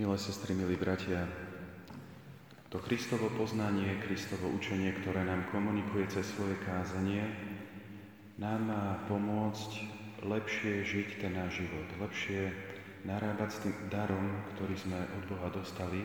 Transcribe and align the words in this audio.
Milé 0.00 0.16
sestry, 0.16 0.56
milí 0.56 0.80
bratia, 0.80 1.28
to 2.72 2.80
Kristovo 2.80 3.28
poznanie, 3.36 4.00
Kristovo 4.00 4.48
učenie, 4.48 4.96
ktoré 4.96 5.28
nám 5.28 5.44
komunikuje 5.52 6.08
cez 6.08 6.24
svoje 6.24 6.56
kázanie, 6.64 7.20
nám 8.40 8.64
má 8.64 8.84
pomôcť 9.12 9.70
lepšie 10.24 10.88
žiť 10.88 11.20
ten 11.20 11.36
náš 11.36 11.60
život, 11.60 11.84
lepšie 12.00 12.48
narábať 13.04 13.48
s 13.52 13.60
tým 13.60 13.76
darom, 13.92 14.24
ktorý 14.56 14.72
sme 14.80 15.04
od 15.20 15.24
Boha 15.36 15.52
dostali, 15.52 16.00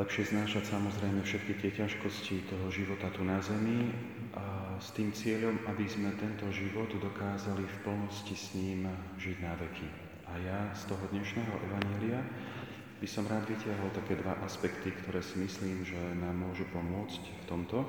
lepšie 0.00 0.32
znášať 0.32 0.72
samozrejme 0.72 1.20
všetky 1.20 1.52
tie 1.60 1.84
ťažkosti 1.84 2.48
toho 2.48 2.72
života 2.72 3.12
tu 3.12 3.28
na 3.28 3.44
zemi 3.44 3.92
a 4.32 4.72
s 4.80 4.96
tým 4.96 5.12
cieľom, 5.12 5.68
aby 5.68 5.84
sme 5.84 6.16
tento 6.16 6.48
život 6.48 6.88
dokázali 6.96 7.68
v 7.68 7.76
plnosti 7.84 8.32
s 8.32 8.56
ním 8.56 8.88
žiť 9.20 9.36
na 9.36 9.52
veky. 9.52 10.07
A 10.28 10.36
ja 10.44 10.58
z 10.76 10.92
toho 10.92 11.00
dnešného 11.08 11.54
evanília 11.64 12.20
by 13.00 13.06
som 13.08 13.24
rád 13.24 13.48
vytiahol 13.48 13.88
také 13.96 14.20
dva 14.20 14.36
aspekty, 14.44 14.92
ktoré 14.92 15.24
si 15.24 15.40
myslím, 15.40 15.86
že 15.86 15.96
nám 16.20 16.36
môžu 16.36 16.68
pomôcť 16.68 17.22
v 17.22 17.44
tomto. 17.48 17.86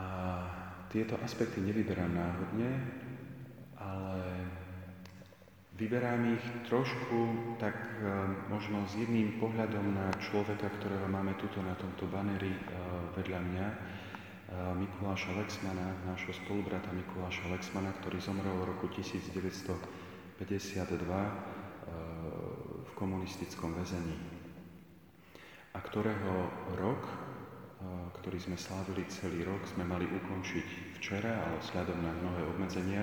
A 0.00 0.08
tieto 0.88 1.20
aspekty 1.20 1.60
nevyberám 1.60 2.14
náhodne, 2.14 2.70
ale 3.76 4.24
vyberám 5.74 6.22
ich 6.38 6.44
trošku 6.70 7.18
tak 7.58 7.74
e, 7.74 8.06
možno 8.46 8.86
s 8.86 8.94
jedným 8.94 9.42
pohľadom 9.42 9.84
na 9.90 10.08
človeka, 10.22 10.70
ktorého 10.78 11.10
máme 11.10 11.34
tuto 11.34 11.58
na 11.60 11.74
tomto 11.74 12.06
baneri 12.06 12.54
e, 12.54 12.60
vedľa 13.18 13.40
mňa, 13.42 13.66
Mikuláša 14.52 15.32
Lexmana, 15.40 15.96
nášho 16.04 16.36
spolubrata 16.36 16.92
Mikuláša 16.92 17.48
Lexmana, 17.48 17.96
ktorý 18.04 18.20
zomrel 18.20 18.52
v 18.60 18.76
roku 18.76 18.92
1952 18.92 19.80
v 22.84 22.90
komunistickom 22.92 23.72
väzení 23.72 24.16
a 25.72 25.80
ktorého 25.80 26.52
rok, 26.76 27.02
ktorý 28.20 28.38
sme 28.40 28.56
slávili 28.60 29.08
celý 29.08 29.48
rok, 29.48 29.64
sme 29.64 29.88
mali 29.88 30.04
ukončiť 30.06 30.96
včera, 31.00 31.40
ale 31.40 31.56
vzhľadom 31.64 31.98
na 32.04 32.12
mnohé 32.12 32.42
obmedzenia 32.54 33.02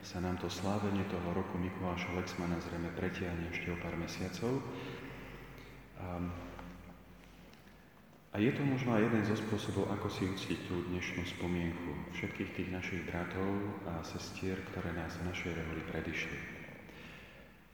sa 0.00 0.22
nám 0.22 0.40
to 0.40 0.48
slávenie 0.48 1.04
toho 1.12 1.34
roku 1.36 1.60
Mikuláša 1.60 2.14
Lexmana 2.16 2.56
zrejme 2.62 2.88
pretiahne 2.96 3.52
ešte 3.52 3.68
o 3.74 3.76
pár 3.82 3.98
mesiacov. 4.00 4.64
A 8.30 8.38
je 8.38 8.54
to 8.54 8.62
možno 8.62 8.94
aj 8.94 9.10
jeden 9.10 9.26
zo 9.26 9.34
spôsobov, 9.34 9.90
ako 9.90 10.06
si 10.06 10.22
uctiť 10.22 10.70
tú 10.70 10.86
dnešnú 10.86 11.26
spomienku 11.26 12.14
všetkých 12.14 12.50
tých 12.54 12.70
našich 12.70 13.02
bratov 13.10 13.50
a 13.90 14.06
sestier, 14.06 14.54
ktoré 14.70 14.94
nás 14.94 15.18
v 15.18 15.34
našej 15.34 15.50
reholi 15.50 15.82
predišli. 15.90 16.38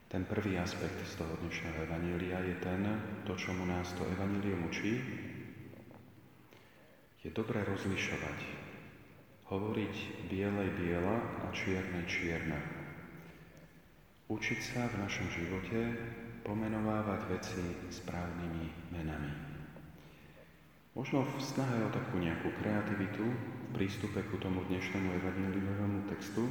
Ten 0.09 0.25
prvý 0.25 0.57
aspekt 0.57 0.97
z 1.05 1.21
toho 1.21 1.37
dnešného 1.45 1.93
evanília 1.93 2.41
je 2.41 2.57
ten, 2.65 2.81
to, 3.29 3.37
čomu 3.37 3.69
nás 3.69 3.93
to 4.01 4.09
evanílium 4.17 4.65
učí, 4.65 4.97
je 7.27 7.31
dobre 7.34 7.59
rozlišovať. 7.67 8.39
Hovoriť 9.51 9.95
bielej 10.31 10.71
biela 10.79 11.43
a 11.43 11.51
čiernej 11.51 12.07
čierna. 12.07 12.59
Učiť 14.31 14.61
sa 14.62 14.87
v 14.89 15.05
našom 15.05 15.27
živote 15.34 16.01
pomenovávať 16.47 17.21
veci 17.29 17.62
správnymi 17.91 18.95
menami. 18.95 19.56
Možno 20.97 21.29
v 21.29 21.45
snahe 21.45 21.85
o 21.85 21.93
takú 21.93 22.17
nejakú 22.17 22.57
kreativitu 22.57 23.21
v 23.21 23.69
prístupe 23.77 24.17
ku 24.33 24.41
tomu 24.41 24.65
dnešnému 24.65 25.13
evangeliovému 25.21 26.09
textu 26.09 26.49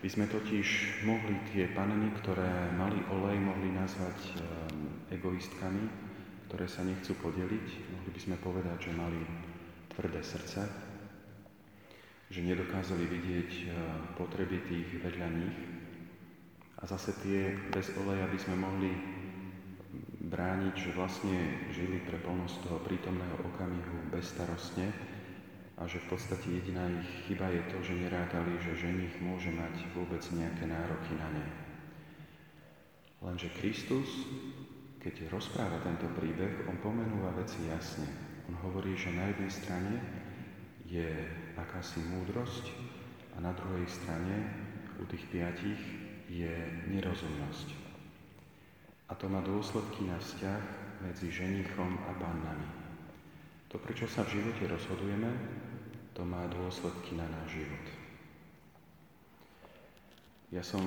by 0.00 0.08
sme 0.08 0.24
totiž 0.32 1.04
mohli 1.04 1.36
tie 1.52 1.68
panny, 1.76 2.08
ktoré 2.24 2.72
mali 2.80 3.04
olej, 3.12 3.36
mohli 3.36 3.68
nazvať 3.68 4.16
um, 4.16 5.04
egoistkami, 5.12 5.84
ktoré 6.48 6.64
sa 6.72 6.88
nechcú 6.88 7.12
podeliť. 7.20 7.68
Mohli 7.92 8.10
by 8.16 8.20
sme 8.24 8.36
povedať, 8.40 8.88
že 8.88 8.96
mali 8.96 9.20
tvrdé 9.92 10.24
srdce, 10.24 10.64
že 12.32 12.40
nedokázali 12.40 13.04
vidieť 13.04 13.50
uh, 13.52 13.68
potreby 14.16 14.56
tých 14.72 14.88
vedľa 15.04 15.28
nich. 15.36 15.58
A 16.80 16.88
zase 16.88 17.12
tie 17.20 17.60
bez 17.68 17.92
oleja 17.92 18.24
by 18.24 18.38
sme 18.40 18.56
mohli 18.56 19.19
brániť, 20.30 20.74
že 20.78 20.94
vlastne 20.94 21.66
žili 21.74 21.98
pre 22.06 22.22
plnosť 22.22 22.62
toho 22.62 22.78
prítomného 22.86 23.42
okamihu 23.50 24.14
bezstarostne 24.14 24.86
a 25.74 25.82
že 25.90 25.98
v 26.06 26.14
podstate 26.14 26.46
jediná 26.46 26.86
ich 26.86 27.10
chyba 27.26 27.50
je 27.50 27.62
to, 27.66 27.78
že 27.82 27.98
nerátali, 27.98 28.54
že 28.62 28.78
ženich 28.78 29.18
môže 29.18 29.50
mať 29.50 29.90
vôbec 29.90 30.22
nejaké 30.30 30.70
nároky 30.70 31.12
na 31.18 31.28
ne. 31.34 31.46
Lenže 33.20 33.50
Kristus, 33.58 34.06
keď 35.02 35.28
rozpráva 35.34 35.82
tento 35.82 36.06
príbeh, 36.14 36.64
on 36.70 36.78
pomenúva 36.78 37.34
veci 37.34 37.66
jasne. 37.66 38.06
On 38.46 38.54
hovorí, 38.64 38.94
že 38.94 39.12
na 39.12 39.28
jednej 39.34 39.52
strane 39.52 39.94
je 40.86 41.10
akási 41.58 42.00
múdrosť 42.06 42.70
a 43.34 43.42
na 43.42 43.52
druhej 43.52 43.84
strane 43.90 44.46
u 45.00 45.04
tých 45.10 45.26
piatich 45.28 45.80
je 46.30 46.54
nerozumnosť. 46.86 47.89
A 49.10 49.18
to 49.18 49.26
má 49.26 49.42
dôsledky 49.42 50.06
na 50.06 50.14
vzťah 50.22 50.62
medzi 51.02 51.34
ženichom 51.34 51.98
a 52.06 52.14
pannami. 52.14 52.68
To, 53.74 53.78
prečo 53.82 54.06
sa 54.06 54.22
v 54.22 54.38
živote 54.38 54.70
rozhodujeme, 54.70 55.30
to 56.14 56.22
má 56.22 56.46
dôsledky 56.46 57.18
na 57.18 57.26
náš 57.26 57.58
život. 57.62 57.86
Ja 60.50 60.62
som 60.66 60.82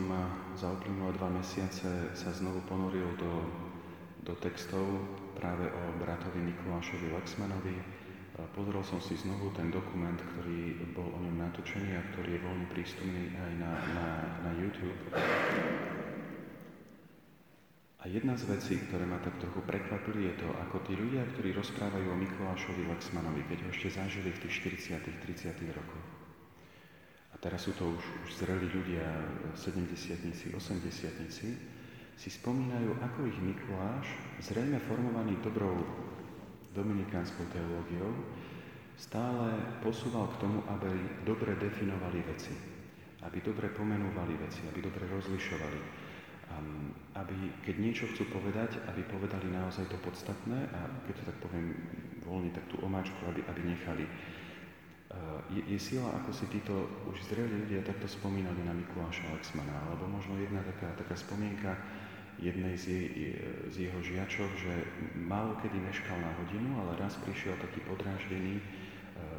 za 0.59 0.67
uplynulé 0.75 1.15
dva 1.15 1.31
mesiace 1.31 1.87
sa 2.11 2.29
znovu 2.35 2.59
ponoril 2.67 3.15
do, 3.15 3.47
do 4.27 4.35
textov 4.43 4.83
práve 5.39 5.71
o 5.71 5.83
bratovi 6.03 6.43
Mikulášovi 6.51 7.15
Lexmanovi. 7.15 7.79
Pozrel 8.51 8.83
som 8.83 8.99
si 8.99 9.15
znovu 9.15 9.55
ten 9.55 9.71
dokument, 9.71 10.19
ktorý 10.19 10.83
bol 10.91 11.07
o 11.07 11.19
ňom 11.23 11.39
natočený 11.47 11.95
a 11.95 12.07
ktorý 12.11 12.35
je 12.35 12.43
voľne 12.43 12.67
prístupný 12.75 13.31
aj 13.39 13.51
na, 13.55 13.71
na, 13.95 14.07
na 14.43 14.51
YouTube. 14.59 14.99
A 18.03 18.11
jedna 18.11 18.35
z 18.35 18.51
vecí, 18.51 18.75
ktoré 18.83 19.07
ma 19.07 19.15
tak 19.23 19.39
trochu 19.39 19.63
prekvapili, 19.63 20.27
je 20.27 20.43
to, 20.43 20.51
ako 20.67 20.83
tí 20.83 20.91
ľudia, 20.91 21.23
ktorí 21.23 21.55
rozprávajú 21.55 22.11
o 22.11 22.19
Mikulášovi 22.19 22.83
Lexmanovi, 22.91 23.47
keď 23.47 23.63
ho 23.63 23.69
ešte 23.71 23.95
zažili 23.95 24.27
v 24.35 24.41
tých 24.43 24.59
40 24.91 25.23
30 25.23 25.55
rokoch. 25.71 26.05
A 27.31 27.39
teraz 27.39 27.63
sú 27.63 27.71
to 27.79 27.95
už, 27.95 28.03
už 28.27 28.29
zreli 28.43 28.67
ľudia, 28.67 29.07
70 29.55 30.51
80 30.51 30.59
si 32.19 32.29
spomínajú, 32.29 32.91
ako 32.99 33.23
ich 33.23 33.39
Mikuláš, 33.39 34.11
zrejme 34.43 34.83
formovaný 34.83 35.39
dobrou 35.39 35.79
dominikánskou 36.75 37.47
teológiou, 37.55 38.11
stále 38.99 39.79
posúval 39.79 40.27
k 40.35 40.43
tomu, 40.43 40.59
aby 40.67 40.91
dobre 41.23 41.55
definovali 41.55 42.19
veci, 42.27 42.51
aby 43.23 43.39
dobre 43.39 43.71
pomenúvali 43.71 44.35
veci, 44.43 44.67
aby 44.67 44.83
dobre 44.83 45.07
rozlišovali, 45.07 46.02
aby 47.13 47.35
keď 47.61 47.75
niečo 47.77 48.05
chcú 48.09 48.25
povedať, 48.33 48.81
aby 48.89 49.05
povedali 49.05 49.53
naozaj 49.53 49.85
to 49.89 49.97
podstatné 50.01 50.69
a 50.73 50.79
keď 51.05 51.13
to 51.21 51.23
tak 51.29 51.37
poviem 51.45 51.77
voľne, 52.25 52.49
tak 52.49 52.65
tú 52.71 52.81
omáčku, 52.81 53.17
aby, 53.29 53.45
aby 53.45 53.61
nechali. 53.69 54.05
Je, 55.53 55.61
je 55.69 55.77
sila, 55.77 56.09
ako 56.09 56.33
si 56.33 56.49
títo 56.49 56.89
už 57.05 57.21
zreli 57.29 57.65
ľudia 57.65 57.85
takto 57.85 58.09
spomínali 58.09 58.65
na 58.65 58.73
Mikuláša 58.73 59.29
Lexmana, 59.29 59.85
alebo 59.85 60.09
možno 60.09 60.41
jedna 60.41 60.65
taká, 60.65 60.89
taká 60.97 61.13
spomienka 61.13 61.77
jednej 62.41 62.73
z, 62.73 62.85
jej, 62.89 63.07
z 63.69 63.75
jeho 63.87 63.99
žiačov, 64.01 64.49
že 64.57 64.73
málo 65.13 65.53
kedy 65.61 65.77
meškal 65.77 66.17
na 66.17 66.33
hodinu, 66.41 66.81
ale 66.81 66.97
raz 66.97 67.13
prišiel 67.21 67.53
taký 67.61 67.85
podráždený, 67.85 68.57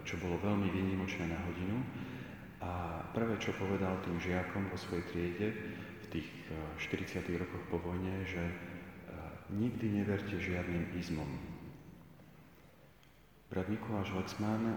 čo 0.06 0.14
bolo 0.22 0.38
veľmi 0.38 0.70
výnimočné 0.70 1.26
na 1.26 1.42
hodinu. 1.42 1.82
A 2.62 3.02
prvé, 3.10 3.34
čo 3.42 3.52
povedal 3.58 3.98
tým 4.06 4.16
žiakom 4.22 4.70
vo 4.70 4.78
svojej 4.78 5.04
triede, 5.10 5.48
tých 6.14 6.28
40. 6.78 7.26
Eh, 7.26 7.42
rokoch 7.42 7.64
po 7.66 7.82
vojne, 7.82 8.22
že 8.22 8.38
eh, 8.38 8.54
nikdy 9.50 10.02
neverte 10.02 10.38
žiadnym 10.38 10.94
izmom. 10.94 11.26
Brat 13.50 13.66
Mikuláš 13.66 14.14
Lexman, 14.14 14.62
eh, 14.70 14.76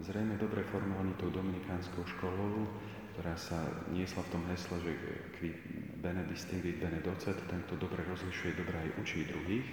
zrejme 0.00 0.40
dobre 0.40 0.64
formovaný 0.72 1.12
tou 1.20 1.28
dominikánskou 1.28 2.08
školou, 2.16 2.64
ktorá 3.14 3.36
sa 3.36 3.60
niesla 3.92 4.24
v 4.24 4.32
tom 4.32 4.42
hesle, 4.48 4.76
že 4.80 4.92
qui 5.36 5.52
bene 6.00 6.24
distinguit 6.26 6.80
bene 6.80 6.98
docet, 7.04 7.36
tento 7.46 7.76
dobre 7.76 8.02
rozlišuje, 8.02 8.58
dobre 8.58 8.74
aj 8.74 8.90
učí 8.98 9.22
druhých. 9.28 9.68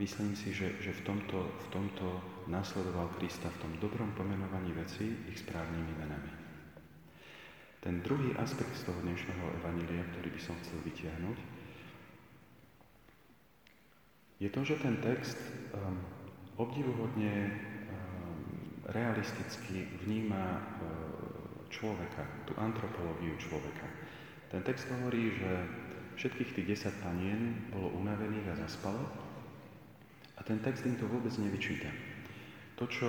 Myslím 0.00 0.32
si, 0.32 0.52
že, 0.56 0.80
že 0.80 0.96
v, 0.96 1.02
tomto, 1.04 1.44
v 1.44 1.66
tomto 1.68 2.24
nasledoval 2.48 3.12
Krista 3.20 3.52
v 3.52 3.60
tom 3.68 3.72
dobrom 3.84 4.16
pomenovaní 4.16 4.72
veci 4.72 5.12
ich 5.28 5.40
správnymi 5.44 5.92
menami. 5.92 6.39
Ten 7.80 8.04
druhý 8.04 8.36
aspekt 8.36 8.76
z 8.76 8.92
toho 8.92 9.00
dnešného 9.00 9.56
evanília, 9.64 10.04
ktorý 10.12 10.28
by 10.36 10.40
som 10.44 10.52
chcel 10.60 10.84
vytiahnuť, 10.84 11.38
je 14.40 14.48
to, 14.52 14.60
že 14.68 14.76
ten 14.84 15.00
text 15.00 15.40
um, 15.72 15.96
obdivuhodne 16.60 17.32
um, 17.48 18.44
realisticky 18.92 19.88
vníma 20.04 20.44
uh, 20.60 20.60
človeka, 21.72 22.28
tú 22.44 22.52
antropológiu 22.60 23.32
človeka. 23.40 23.88
Ten 24.52 24.60
text 24.60 24.84
hovorí, 24.92 25.32
že 25.40 25.50
všetkých 26.20 26.52
tých 26.52 26.68
desať 26.76 26.94
panien 27.00 27.64
bolo 27.72 27.96
unavených 27.96 28.44
a 28.52 28.60
zaspalo 28.68 29.00
a 30.36 30.40
ten 30.44 30.60
text 30.60 30.84
im 30.84 31.00
to 31.00 31.08
vôbec 31.08 31.32
nevyčíta. 31.40 31.88
To, 32.76 32.84
čo 32.88 33.08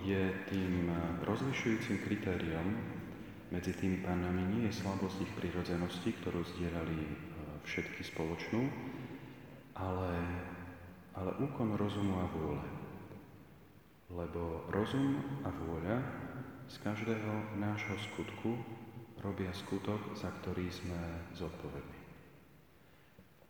je 0.00 0.32
tým 0.48 0.92
rozlišujúcim 1.28 2.00
kritériom 2.08 2.97
medzi 3.48 3.72
tými 3.72 4.04
pánami, 4.04 4.44
nie 4.44 4.62
je 4.68 4.78
slabosť 4.84 5.24
ich 5.24 5.32
prírodzenosti, 5.36 6.12
ktorú 6.20 6.44
zdieľali 6.44 7.00
e, 7.00 7.10
všetky 7.64 8.04
spoločnú, 8.04 8.68
ale, 9.78 10.12
ale 11.16 11.30
úkon 11.40 11.76
rozumu 11.80 12.20
a 12.20 12.26
vôle. 12.28 12.66
Lebo 14.08 14.64
rozum 14.72 15.20
a 15.44 15.52
vôľa 15.52 15.96
z 16.68 16.76
každého 16.80 17.60
nášho 17.60 17.96
skutku 18.12 18.56
robia 19.20 19.52
skutok, 19.52 20.00
za 20.16 20.28
ktorý 20.40 20.68
sme 20.68 21.00
zodpovední. 21.36 21.98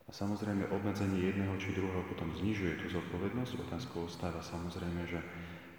A 0.08 0.10
samozrejme 0.10 0.72
obmedzenie 0.72 1.28
jedného 1.28 1.52
či 1.60 1.76
druhého 1.76 2.00
potom 2.08 2.32
znižuje 2.32 2.80
tú 2.80 2.86
zodpovednosť. 2.88 3.60
Otázkou 3.68 4.08
ostáva 4.08 4.40
samozrejme, 4.40 5.04
že 5.04 5.20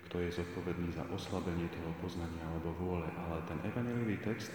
kto 0.10 0.26
je 0.26 0.42
zodpovedný 0.42 0.90
za 0.92 1.06
oslabenie 1.14 1.70
toho 1.70 1.94
poznania 2.02 2.42
alebo 2.50 2.74
vôle. 2.82 3.06
Ale 3.06 3.46
ten 3.46 3.62
evangelivý 3.62 4.18
text 4.26 4.50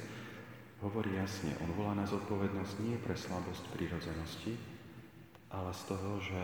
hovorí 0.82 1.14
jasne, 1.14 1.54
on 1.62 1.70
volá 1.78 1.94
na 1.94 2.04
zodpovednosť 2.04 2.74
nie 2.82 2.98
pre 2.98 3.14
slabosť 3.14 3.70
prírodzenosti, 3.72 4.58
ale 5.54 5.70
z 5.70 5.82
toho, 5.86 6.10
že 6.18 6.42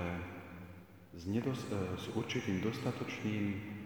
s, 1.19 1.25
nedos- 1.27 1.67
s 1.99 2.07
určitým 2.15 2.63
dostatočným 2.63 3.79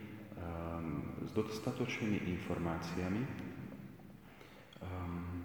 s 1.25 1.31
dostatočnými 1.33 2.29
informáciami. 2.37 3.23
Um, 4.85 5.41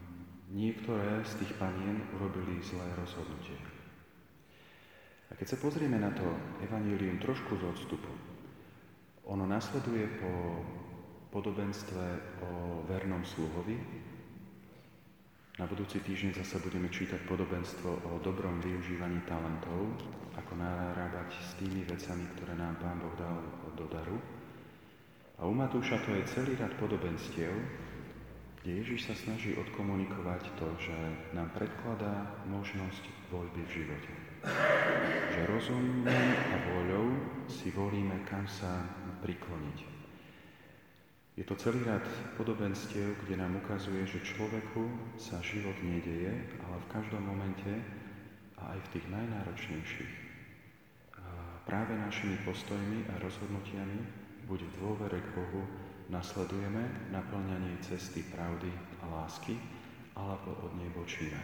niektoré 0.52 1.24
z 1.24 1.34
tých 1.40 1.56
panien 1.56 2.04
urobili 2.20 2.60
zlé 2.60 2.84
rozhodnutie. 3.00 3.56
A 5.30 5.38
keď 5.38 5.56
sa 5.56 5.62
pozrieme 5.62 6.02
na 6.02 6.12
to 6.12 6.26
evanílium 6.66 7.22
trošku 7.22 7.56
z 7.56 7.64
odstupu, 7.64 8.12
ono 9.30 9.46
nasleduje 9.46 10.10
po 10.18 10.32
podobenstve 11.30 12.06
o 12.42 12.82
vernom 12.90 13.22
sluhovi. 13.22 13.78
Na 15.62 15.70
budúci 15.70 16.02
týždeň 16.02 16.42
zase 16.42 16.58
budeme 16.66 16.90
čítať 16.90 17.30
podobenstvo 17.30 18.10
o 18.10 18.12
dobrom 18.26 18.58
využívaní 18.64 19.22
talentov, 19.30 19.94
ako 20.34 20.56
narábať 20.58 21.36
s 21.36 21.52
tými 21.62 21.86
vecami, 21.86 22.26
ktoré 22.34 22.58
nám 22.58 22.80
Pán 22.82 22.98
Boh 22.98 23.14
dal 23.20 23.38
do 23.78 23.86
daru. 23.92 24.18
A 25.38 25.46
u 25.46 25.54
Matúša 25.54 26.02
to 26.04 26.16
je 26.16 26.24
celý 26.32 26.58
rad 26.58 26.74
podobenstiev, 26.82 27.54
kde 28.64 28.72
Ježiš 28.82 29.12
sa 29.12 29.16
snaží 29.16 29.56
odkomunikovať 29.56 30.42
to, 30.58 30.68
že 30.80 30.96
nám 31.38 31.54
predkladá 31.54 32.44
možnosť 32.50 33.04
voľby 33.30 33.62
v 33.68 33.74
živote. 33.84 34.12
Že 35.36 35.42
rozumom 35.52 36.08
a 36.32 36.56
voľou 36.72 37.08
si 37.52 37.72
volíme, 37.76 38.24
kam 38.28 38.48
sa 38.48 38.84
prikloniť. 39.22 39.80
Je 41.40 41.48
to 41.48 41.56
celý 41.56 41.84
rad 41.88 42.04
podobenstiev, 42.36 43.16
kde 43.24 43.40
nám 43.40 43.56
ukazuje, 43.64 44.04
že 44.04 44.26
človeku 44.28 45.16
sa 45.16 45.40
život 45.40 45.76
nedeje, 45.80 46.36
ale 46.68 46.76
v 46.84 46.92
každom 46.92 47.24
momente 47.24 47.72
a 48.60 48.76
aj 48.76 48.80
v 48.84 48.92
tých 48.98 49.06
najnáročnejších 49.08 50.30
práve 51.70 51.94
našimi 51.94 52.34
postojmi 52.50 53.06
a 53.14 53.22
rozhodnutiami 53.22 54.02
buď 54.50 54.60
v 54.66 54.74
dôvere 54.82 55.22
k 55.22 55.30
Bohu 55.38 55.62
nasledujeme 56.10 57.14
naplňanie 57.14 57.78
cesty 57.86 58.26
pravdy 58.26 58.74
a 59.00 59.06
lásky, 59.06 59.54
alebo 60.18 60.58
od 60.66 60.74
nej 60.82 60.90
bočíme. 60.90 61.38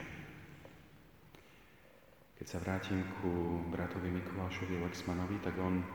Keď 2.42 2.45
sa 2.50 2.57
vrátim 2.57 3.06
ku 3.22 3.62
bratovi 3.69 4.10
Mikulášovi 4.10 4.81
Lexmanovi, 4.81 5.38
tak 5.45 5.62
on 5.62 5.86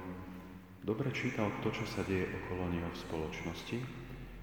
dobre 0.85 1.13
čítal 1.13 1.53
to, 1.61 1.69
čo 1.73 1.85
sa 1.85 2.05
deje 2.05 2.29
okolo 2.45 2.69
neho 2.73 2.89
v 2.89 3.01
spoločnosti, 3.01 3.79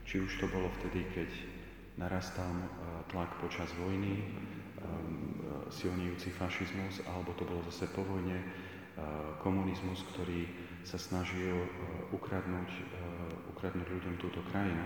či 0.07 0.15
už 0.23 0.31
to 0.39 0.47
bolo 0.47 0.71
vtedy, 0.79 1.03
keď 1.11 1.29
narastal 1.97 2.47
e, 2.47 2.69
tlak 3.11 3.41
počas 3.41 3.67
vojny, 3.75 4.21
e, 4.21 4.23
e, 4.23 4.29
silnejúci 5.73 6.29
fašizmus, 6.31 7.03
alebo 7.09 7.33
to 7.35 7.43
bolo 7.43 7.65
zase 7.67 7.89
po 7.91 8.05
vojne 8.05 8.39
komunizmus, 9.45 10.01
ktorý 10.09 10.49
sa 10.81 10.97
snažil 10.97 11.53
ukradnúť, 12.09 12.69
ukradnúť 13.53 13.93
ľuďom 13.93 14.17
túto 14.17 14.41
krajinu. 14.49 14.81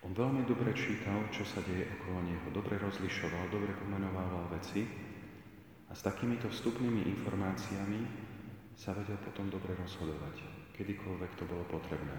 On 0.00 0.16
veľmi 0.16 0.48
dobre 0.48 0.72
čítal, 0.72 1.28
čo 1.28 1.44
sa 1.44 1.60
deje 1.60 1.84
okolo 2.00 2.24
neho, 2.24 2.48
dobre 2.56 2.80
rozlišoval, 2.80 3.52
dobre 3.52 3.76
pomenovával 3.76 4.48
veci. 4.48 4.88
A 5.88 5.92
s 5.92 6.00
takýmito 6.00 6.48
vstupnými 6.48 7.04
informáciami 7.20 8.00
sa 8.78 8.94
vedel 8.94 9.18
potom 9.18 9.50
dobre 9.50 9.74
rozhodovať, 9.74 10.46
kedykoľvek 10.78 11.30
to 11.34 11.44
bolo 11.50 11.66
potrebné. 11.66 12.14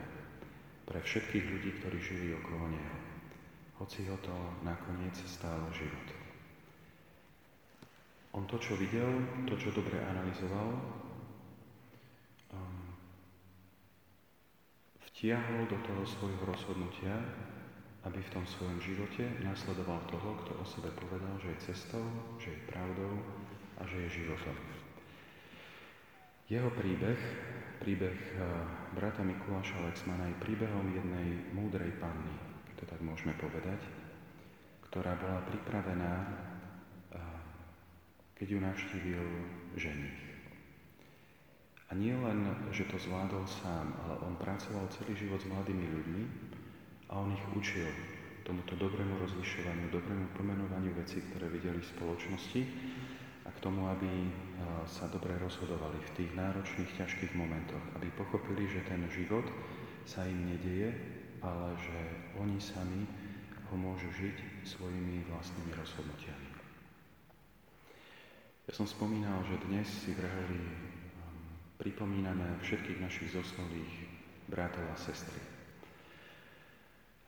Pre 0.83 0.99
všetkých 0.99 1.45
ľudí, 1.47 1.79
ktorí 1.79 1.97
žili 2.03 2.35
okolo 2.35 2.67
neho. 2.67 2.97
Hoci 3.79 4.03
ho 4.11 4.19
to 4.19 4.35
nakoniec 4.67 5.15
stálo 5.23 5.71
život. 5.71 6.07
On 8.35 8.43
to, 8.43 8.59
čo 8.59 8.75
videl, 8.75 9.07
to, 9.47 9.55
čo 9.55 9.71
dobre 9.71 10.03
analyzoval, 10.03 10.75
vtiahol 15.19 15.67
do 15.67 15.75
toho 15.83 16.03
svojho 16.07 16.43
rozhodnutia, 16.47 17.11
aby 18.07 18.23
v 18.23 18.33
tom 18.35 18.47
svojom 18.47 18.79
živote 18.79 19.27
nasledoval 19.43 19.99
toho, 20.07 20.31
kto 20.43 20.51
o 20.55 20.63
sebe 20.63 20.91
povedal, 20.95 21.35
že 21.43 21.51
je 21.51 21.63
cestou, 21.75 22.03
že 22.39 22.55
je 22.55 22.67
pravdou 22.71 23.19
a 23.79 23.83
že 23.83 24.07
je 24.07 24.23
životom. 24.23 24.78
Jeho 26.49 26.73
príbeh, 26.73 27.21
príbeh 27.77 28.17
eh, 28.33 28.41
brata 28.97 29.21
Mikuláša 29.21 29.85
Lexmana 29.85 30.33
je 30.33 30.41
príbehom 30.41 30.89
jednej 30.97 31.45
múdrej 31.53 31.93
panny, 32.01 32.33
to 32.73 32.89
tak 32.89 32.97
môžeme 33.05 33.37
povedať, 33.37 33.77
ktorá 34.89 35.13
bola 35.21 35.45
pripravená, 35.45 36.13
eh, 37.13 37.21
keď 38.33 38.47
ju 38.49 38.59
navštívil 38.65 39.25
ženich. 39.77 40.17
A 41.89 41.93
nie 41.93 42.17
len, 42.17 42.41
že 42.73 42.89
to 42.89 42.97
zvládol 42.97 43.45
sám, 43.45 43.93
ale 44.09 44.17
on 44.25 44.33
pracoval 44.41 44.89
celý 44.89 45.13
život 45.21 45.37
s 45.37 45.49
mladými 45.53 45.85
ľuďmi 45.85 46.23
a 47.13 47.21
on 47.21 47.29
ich 47.29 47.45
učil 47.53 47.93
tomuto 48.41 48.73
dobrému 48.73 49.21
rozlišovaniu, 49.21 49.93
dobrému 49.93 50.33
pomenovaniu 50.33 50.97
vecí, 50.97 51.21
ktoré 51.29 51.45
videli 51.45 51.77
v 51.77 51.91
spoločnosti 51.93 52.61
a 53.49 53.53
k 53.57 53.63
tomu, 53.65 53.89
aby 53.89 54.29
sa 54.85 55.09
dobre 55.09 55.33
rozhodovali 55.41 55.97
v 55.97 56.13
tých 56.21 56.31
náročných, 56.37 57.01
ťažkých 57.01 57.33
momentoch, 57.33 57.81
aby 57.97 58.13
pochopili, 58.13 58.69
že 58.69 58.85
ten 58.85 59.01
život 59.09 59.49
sa 60.05 60.21
im 60.29 60.53
nedieje, 60.53 60.93
ale 61.41 61.73
že 61.81 61.97
oni 62.37 62.61
sami 62.61 63.09
ho 63.69 63.75
môžu 63.77 64.05
žiť 64.13 64.69
svojimi 64.69 65.25
vlastnými 65.33 65.73
rozhodnutiami. 65.73 66.49
Ja 68.69 68.73
som 68.77 68.85
spomínal, 68.85 69.41
že 69.49 69.57
dnes 69.65 69.89
si 69.89 70.13
vrhali 70.13 70.61
pripomíname 71.81 72.61
všetkých 72.61 73.01
našich 73.01 73.33
zosnulých 73.33 73.93
bratov 74.45 74.85
a 74.93 74.97
sestry. 74.99 75.41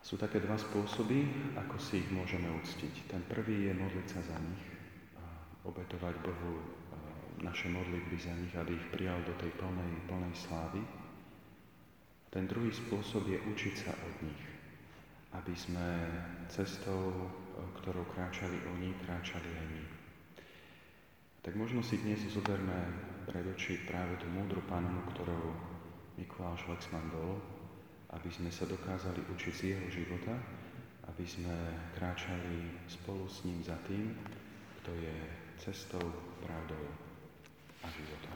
Sú 0.02 0.18
také 0.18 0.38
dva 0.42 0.54
spôsoby, 0.54 1.26
ako 1.58 1.78
si 1.82 2.02
ich 2.02 2.10
môžeme 2.14 2.46
uctiť. 2.62 3.10
Ten 3.10 3.22
prvý 3.26 3.70
je 3.70 3.74
modliť 3.74 4.06
sa 4.06 4.20
za 4.22 4.38
nich, 4.38 4.62
obetovať 5.62 6.14
Bohu 6.22 6.52
naše 7.42 7.66
modlitby 7.70 8.16
za 8.18 8.34
nich, 8.38 8.54
aby 8.54 8.78
ich 8.78 8.86
prijal 8.94 9.18
do 9.26 9.34
tej 9.38 9.50
plnej, 9.58 9.92
plnej 10.06 10.34
slávy. 10.34 10.82
Ten 12.30 12.46
druhý 12.46 12.70
spôsob 12.70 13.28
je 13.28 13.38
učiť 13.38 13.74
sa 13.76 13.92
od 13.92 14.14
nich, 14.24 14.42
aby 15.36 15.52
sme 15.52 15.86
cestou, 16.48 17.28
ktorou 17.82 18.06
kráčali 18.14 18.56
oni, 18.72 18.94
kráčali 19.04 19.50
aj 19.52 19.66
my. 19.68 19.84
Tak 21.42 21.58
možno 21.58 21.82
si 21.82 21.98
dnes 21.98 22.22
zoberme 22.30 22.78
pred 23.26 23.42
oči 23.42 23.82
práve 23.84 24.14
tú 24.22 24.30
múdru 24.30 24.62
pannu, 24.70 25.02
ktorou 25.10 25.50
Mikuláš 26.14 26.62
Lexman 26.70 27.10
bol, 27.10 27.42
aby 28.14 28.30
sme 28.30 28.52
sa 28.54 28.68
dokázali 28.68 29.18
učiť 29.26 29.52
z 29.52 29.62
jeho 29.74 29.86
života, 29.90 30.38
aby 31.10 31.24
sme 31.26 31.50
kráčali 31.98 32.86
spolu 32.86 33.26
s 33.26 33.42
ním 33.42 33.58
za 33.64 33.74
tým, 33.90 34.14
kto 34.80 34.94
je 34.94 35.41
cestou, 35.62 36.12
pravdou 36.42 36.86
a 37.84 37.88
životom. 37.88 38.31